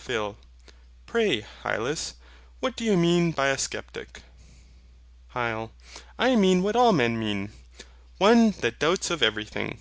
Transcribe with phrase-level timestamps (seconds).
[0.00, 0.36] PHIL.
[1.06, 2.14] Pray, Hylas,
[2.60, 4.22] what do you mean by a SCEPTIC?
[5.34, 5.72] HYL.
[6.16, 7.50] I mean what all men mean
[8.18, 9.80] one that doubts of everything.